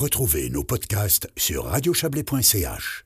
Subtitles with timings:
[0.00, 3.04] Retrouvez nos podcasts sur radiochablais.ch.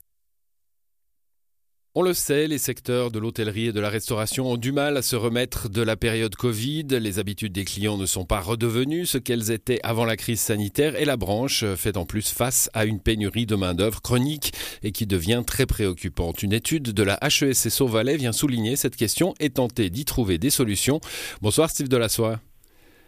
[1.93, 5.01] On le sait, les secteurs de l'hôtellerie et de la restauration ont du mal à
[5.01, 6.85] se remettre de la période Covid.
[6.91, 10.95] Les habitudes des clients ne sont pas redevenues ce qu'elles étaient avant la crise sanitaire
[10.95, 15.05] et la branche fait en plus face à une pénurie de main-d'œuvre chronique et qui
[15.05, 16.43] devient très préoccupante.
[16.43, 20.49] Une étude de la HESSO Valais vient souligner cette question et tenter d'y trouver des
[20.49, 21.01] solutions.
[21.41, 22.39] Bonsoir Steve Delassoie.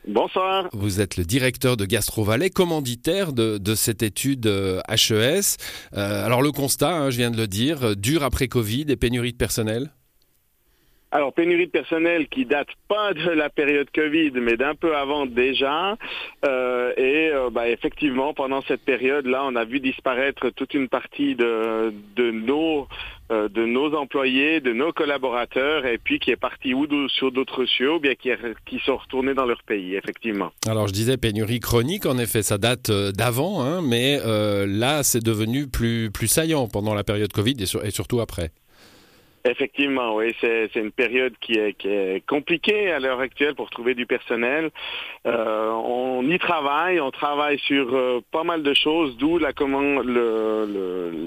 [0.08, 0.70] Bonsoir.
[0.72, 5.12] Vous êtes le directeur de Gastro Valais, commanditaire de, cette étude HES.
[5.12, 5.38] Euh,
[5.98, 8.96] euh, alors le constat, hein, je viens de le dire, euh, dur après Covid et
[8.96, 9.92] pénurie de personnel?
[11.12, 15.26] Alors, pénurie de personnel qui date pas de la période Covid, mais d'un peu avant
[15.26, 15.96] déjà.
[16.44, 22.32] et bah, effectivement, pendant cette période-là, on a vu disparaître toute une partie de, de
[22.32, 22.88] nos
[23.30, 27.66] euh, de nos employés, de nos collaborateurs, et puis qui est parti ou sur d'autres
[27.66, 28.30] cieux, ou bien qui,
[28.66, 30.54] qui, sont retournés dans leur pays, effectivement.
[30.66, 35.04] Alors je disais pénurie chronique, en effet, ça date euh, d'avant, hein, mais euh, là
[35.04, 38.52] c'est devenu plus, plus saillant pendant la période Covid et surtout après.
[39.50, 43.96] Effectivement, oui, c'est une période qui est, qui est compliquée à l'heure actuelle pour trouver
[43.96, 44.72] du personnel.
[45.26, 49.52] Euh, on y travaille, on travaille sur euh, pas mal de choses, d'où la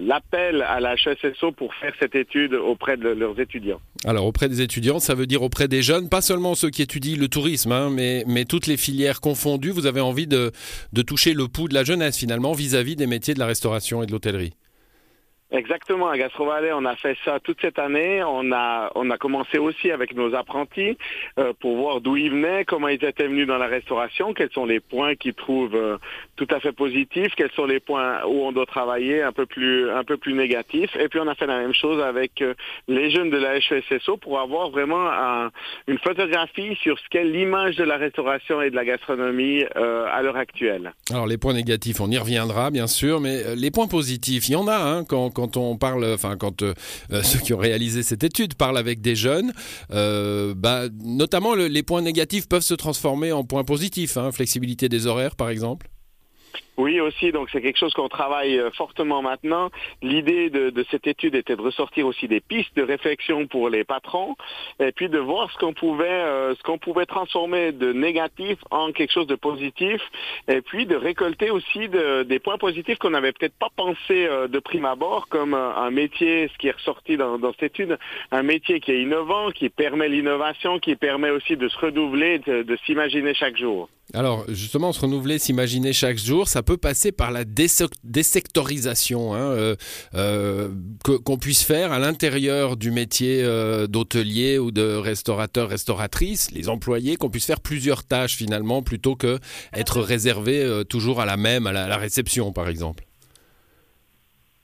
[0.07, 3.81] l'appel à la HSSO pour faire cette étude auprès de leurs étudiants.
[4.05, 7.17] Alors auprès des étudiants, ça veut dire auprès des jeunes, pas seulement ceux qui étudient
[7.17, 9.71] le tourisme, hein, mais, mais toutes les filières confondues.
[9.71, 10.53] Vous avez envie de,
[10.93, 13.47] de toucher le pouls de la jeunesse finalement vis à -vis des métiers de la
[13.47, 14.53] restauration et de l'hôtellerie.
[15.53, 18.23] Exactement, à Gastrovalet, on a fait ça toute cette année.
[18.23, 20.97] On a, on a commencé aussi avec nos apprentis
[21.39, 24.65] euh, pour voir d'où ils venaient, comment ils étaient venus dans la restauration, quels sont
[24.65, 25.99] les points qu'ils trouvent euh,
[26.37, 29.91] tout à fait positifs, quels sont les points où on doit travailler un peu plus,
[29.91, 30.95] un peu plus négatifs.
[30.97, 32.55] Et puis on a fait la même chose avec euh,
[32.87, 35.11] les jeunes de la HESSO pour avoir vraiment
[35.89, 40.37] une photographie sur ce qu'est l'image de la restauration et de la gastronomie à l'heure
[40.37, 40.93] actuelle.
[41.11, 44.57] Alors les points négatifs, on y reviendra bien sûr, mais les points positifs, il y
[44.57, 46.75] en a hein, quand quand on parle, enfin quand euh,
[47.13, 49.53] euh, ceux qui ont réalisé cette étude parlent avec des jeunes,
[49.93, 54.17] euh, bah, notamment les points négatifs peuvent se transformer en points positifs.
[54.17, 55.91] Hein, flexibilité des horaires, par exemple.
[56.81, 59.69] Oui, aussi, donc c'est quelque chose qu'on travaille euh, fortement maintenant.
[60.01, 64.35] L'idée de, cette étude était de ressortir aussi des pistes de réflexion pour les patrons,
[64.83, 68.93] et puis de voir ce qu'on pouvait, euh, ce qu'on pouvait transformer de négatif en
[68.93, 70.01] quelque chose de positif,
[70.49, 74.59] et puis de récolter aussi des points positifs qu'on n'avait peut-être pas pensé euh, de
[74.59, 77.99] prime abord, comme un métier, ce qui est ressorti dans, cette étude,
[78.31, 82.79] un métier qui est innovant, qui permet l'innovation, qui permet aussi de se renouveler, de
[82.87, 83.91] s'imaginer chaque jour.
[84.15, 89.77] Alors justement, se renouveler, s'imaginer chaque jour, ça peut passer par la désectorisation hein, euh,
[90.15, 90.69] euh,
[91.25, 97.17] qu'on puisse faire à l'intérieur du métier euh, d'hôtelier ou de restaurateur, restauratrice, les employés,
[97.17, 99.39] qu'on puisse faire plusieurs tâches finalement plutôt que
[99.73, 103.10] être réservé toujours à la même, à la réception par exemple.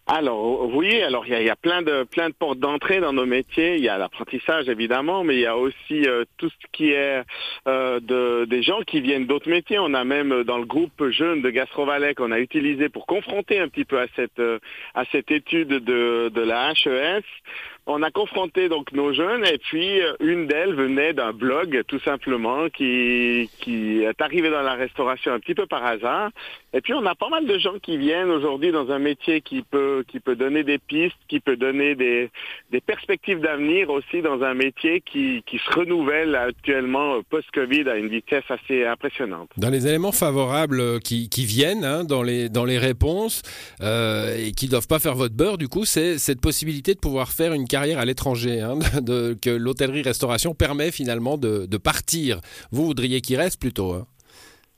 [0.08, 3.74] Alors oui, alors il y a, plein de plein de portes d'entrée dans nos métiers.
[3.74, 7.24] Il y a l'apprentissage évidemment, mais il y a aussi euh, tout ce qui est
[7.66, 9.80] euh, de, des gens qui viennent d'autres métiers.
[9.80, 13.58] On a même euh, dans le groupe jeune de Gastrovalet qu'on a utilisé pour confronter
[13.58, 14.40] un petit peu à cette
[14.94, 17.24] à cette étude de, de la HES
[17.86, 22.00] on a confronté donc nos jeunes et puis euh, une d'elles venait d'un blog tout
[22.00, 26.30] simplement qui qui est arrivé dans la restauration un petit peu par hasard
[26.76, 29.62] et puis on a pas mal de gens qui viennent aujourd'hui dans un métier qui
[29.62, 32.30] peut qui peut donner des pistes, qui peut donner des
[32.70, 38.08] des perspectives d'avenir aussi dans un métier qui qui se renouvelle actuellement post-Covid à une
[38.08, 39.48] vitesse assez impressionnante.
[39.56, 43.40] Dans les éléments favorables euh, qui, qui viennent hein, dans les dans les réponses
[43.80, 47.30] euh, et qui doivent pas faire votre beurre du coup, c'est cette possibilité de pouvoir
[47.30, 48.78] faire une carrière à l'étranger, hein,
[49.42, 52.40] que l'hôtellerie-restauration permet finalement de, partir.
[52.72, 54.06] Vous voudriez qu'il reste plutôt hein?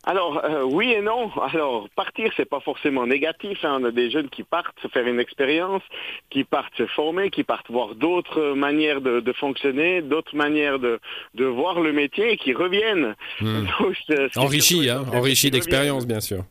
[0.05, 1.31] alors euh, oui et non.
[1.53, 3.59] Alors partir c'est pas forcément négatif.
[3.63, 3.79] Hein.
[3.81, 5.83] On a des jeunes qui partent se faire une expérience,
[6.31, 11.81] qui partent se former, qui partent voir d'autres manières de, fonctionner, d'autres manières de, voir
[11.81, 13.15] le métier et qui reviennent.
[13.41, 13.67] Hmm.
[14.37, 16.43] enrichi, enrichi d'expérience bien sûr.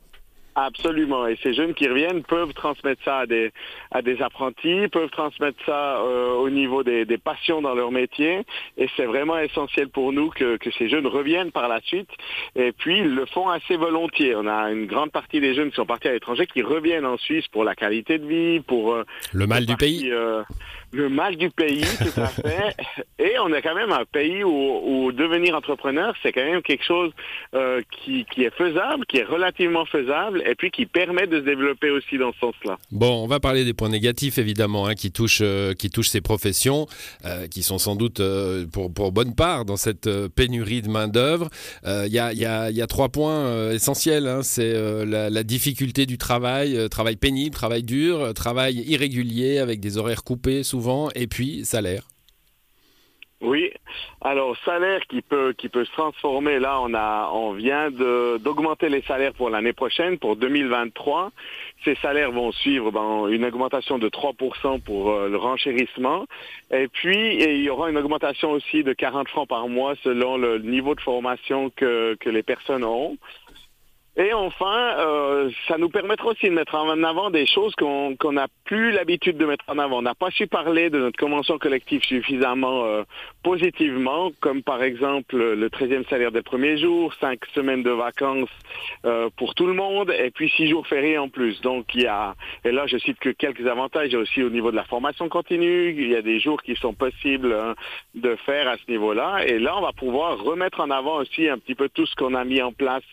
[0.60, 1.28] Absolument.
[1.28, 3.52] Et ces jeunes qui reviennent peuvent transmettre ça à des,
[3.92, 8.42] à des apprentis, peuvent transmettre ça euh, au niveau des, des, passions dans leur métier.
[8.76, 12.10] Et c'est vraiment essentiel pour nous que, que, ces jeunes reviennent par la suite.
[12.56, 14.36] Et puis, ils le font assez volontiers.
[14.36, 17.18] On a une grande partie des jeunes qui sont partis à l'étranger qui reviennent en
[17.18, 18.94] Suisse pour la qualité de vie, pour...
[18.94, 19.04] Euh,
[19.34, 20.12] le mal du pays.
[20.12, 20.42] Euh,
[20.92, 22.76] le mal du pays, tout à fait.
[23.20, 26.84] Et on est quand même un pays où, où devenir entrepreneur, c'est quand même quelque
[26.86, 27.12] chose
[27.92, 31.90] qui, qui est faisable, qui est relativement faisable et puis qui permet de se développer
[31.90, 32.78] aussi dans ce sens-là.
[32.92, 36.22] Bon, on va parler des points négatifs évidemment hein, qui touchent euh, qui touchent ces
[36.22, 36.88] professions,
[37.26, 41.08] euh, qui sont sans doute euh, pour pour bonne part dans cette pénurie de main
[41.08, 41.50] d'œuvre.
[41.86, 44.28] Il y a y a y a trois points essentiels.
[44.28, 44.74] Hein, c'est
[45.06, 50.64] la, la, difficulté du travail, travail pénible, travail dur, travail irrégulier avec des horaires coupés
[50.64, 50.77] souvent,
[51.16, 52.04] et puis salaire.
[53.40, 53.72] Oui,
[54.22, 56.58] alors salaire qui peut qui peut se transformer.
[56.58, 61.32] Là, on a on vient d'augmenter les salaires pour l'année prochaine, pour 2023.
[61.86, 66.26] Ces salaires vont suivre ben, une augmentation de 3% pour euh, le renchérissement.
[66.72, 70.58] Et puis il y aura une augmentation aussi de 40 francs par mois selon le
[70.58, 73.18] niveau de formation que que les personnes ont.
[74.20, 78.48] Et enfin, euh, ça nous permettra aussi de mettre en avant des choses qu'on n'a
[78.66, 80.00] plus l'habitude de mettre en avant.
[80.00, 83.04] On n'a pas su parler de notre convention collective suffisamment euh,
[83.44, 88.50] positivement, comme par exemple le 13e salaire des premiers jours, cinq semaines de vacances
[89.06, 91.62] euh, pour tout le monde, et puis six jours fériés en plus.
[91.62, 92.34] Donc il y a,
[92.66, 94.86] et là je cite que quelques avantages, il y a aussi au niveau de la
[94.86, 97.76] formation continue, il y a des jours qui sont possibles hein,
[98.16, 101.60] de faire à ce niveau-là, et là on va pouvoir remettre en avant aussi un
[101.60, 103.04] petit peu tout ce qu'on a mis en place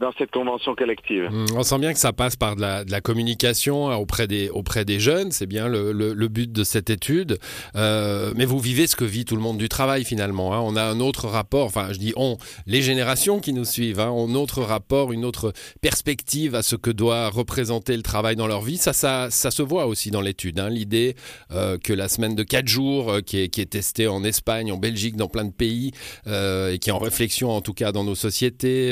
[0.00, 1.28] dans cette convention collective.
[1.30, 4.98] Mmh, on sent bien que ça passe par de la, communication auprès des, auprès des
[4.98, 7.38] jeunes, c'est bien le, but de cette étude.
[7.76, 10.54] Euh, mais vous vivez ce que vit tout le monde du travail finalement.
[10.54, 10.60] Hein.
[10.62, 14.10] On a un autre rapport, enfin je dis on, les générations qui nous suivent, hein,
[14.10, 15.52] ont un autre rapport, une autre
[15.82, 18.78] perspective à ce que doit représenter le travail dans leur vie.
[18.78, 20.60] Ça, ça, ça se voit aussi dans l'étude.
[20.60, 20.70] Hein.
[20.70, 21.14] L'idée
[21.52, 25.16] euh, que la semaine de 4 jours, euh, qui, est, testée en Espagne, en Belgique,
[25.16, 25.92] dans plein de pays,
[26.26, 28.90] et qui est en réflexion en tout cas dans nos sociétés,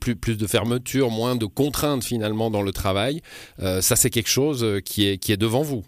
[0.00, 3.20] plus, plus de fermeture, moins de contraintes finalement dans le travail.
[3.60, 5.84] Euh, ça, c'est quelque chose euh, qui est, qui est devant vous.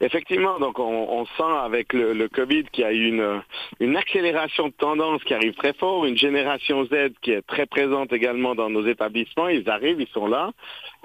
[0.00, 3.42] Effectivement, donc on, sent avec le, Covid qu'il y a une,
[3.80, 8.12] une accélération de tendance qui arrive très fort, une génération Z qui est très présente
[8.12, 9.48] également dans nos établissements.
[9.48, 10.50] Ils arrivent, ils sont là.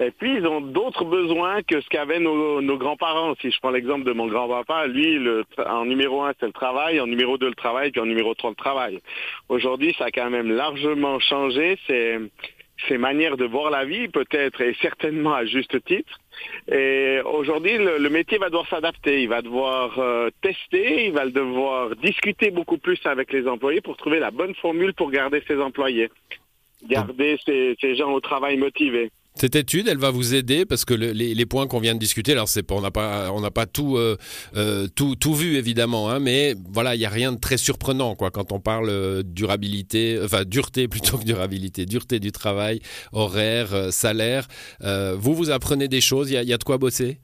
[0.00, 3.34] Et puis, ils ont d'autres besoins que ce qu'avaient nos, nos grands-parents.
[3.40, 7.00] Si je prends l'exemple de mon grand-papa, lui, le, en numéro un, c'est le travail,
[7.00, 9.00] en numéro deux, le travail, puis en numéro trois, le travail.
[9.48, 11.78] Aujourd'hui, ça a quand même largement changé.
[11.86, 12.18] C'est
[12.86, 16.18] ses manières de voir la vie, peut-être, et certainement à juste titre.
[16.70, 21.96] Et aujourd'hui, le, métier va devoir s'adapter, il va devoir euh, tester, il va devoir
[21.96, 26.10] discuter beaucoup plus avec les employés pour trouver la bonne formule pour garder ses employés,
[26.88, 29.10] garder ces gens au travail motivés.
[29.40, 32.48] Cette étude, elle va vous aider parce que les, points qu'on vient de discuter, alors
[32.48, 34.16] c'est on n'a pas on n'a pas tout, euh,
[34.56, 38.16] euh, tout tout vu évidemment, hein, mais voilà, il y a rien de très surprenant
[38.16, 42.80] quoi quand on parle euh, durabilité, enfin dureté plutôt que durabilité, dureté du travail,
[43.12, 44.48] horaire, salaire.
[44.82, 47.20] vous vous apprenez des choses, il y a, y a de quoi bosser?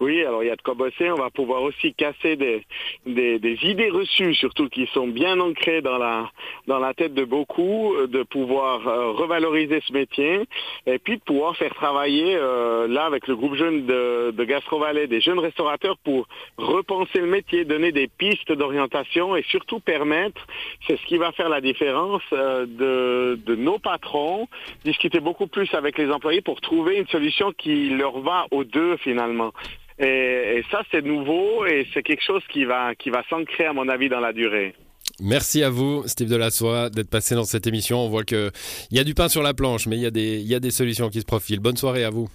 [0.00, 1.10] Oui, alors il y a de quoi bosser.
[1.10, 2.62] On va pouvoir aussi casser des,
[3.06, 6.30] des, idées reçues, surtout qui sont bien ancrées dans la,
[6.66, 10.42] dans la tête de beaucoup, euh, de pouvoir euh, revaloriser ce métier
[10.86, 14.78] et puis de pouvoir faire travailler euh, là avec le groupe jeune de, de Gastro
[14.78, 16.28] Valais des jeunes restaurateurs pour
[16.58, 20.46] repenser le métier, donner des pistes d'orientation et surtout permettre,
[20.86, 24.48] c'est ce qui va faire la différence, de, de nos patrons,
[24.84, 28.96] discuter beaucoup plus avec les employés pour trouver une solution qui leur va aux deux
[28.98, 29.52] finalement.
[29.98, 33.88] Et, ça, c'est nouveau et c'est quelque chose qui va, qui va s'ancrer, à mon
[33.88, 34.74] avis, dans la durée.
[35.20, 37.98] Merci à vous, Steve Delassoie, d'être passé dans cette émission.
[38.00, 38.50] On voit qu'il
[38.90, 40.60] y a du pain sur la planche, mais il y, a des, il y a
[40.60, 41.60] des solutions qui se profilent.
[41.60, 42.28] Bonne soirée à vous.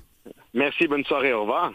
[0.53, 1.71] Merci, bonne soirée, au revoir.